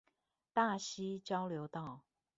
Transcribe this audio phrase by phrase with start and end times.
[0.51, 2.01] 大溪交流道